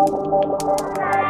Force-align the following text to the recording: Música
Música 0.00 1.29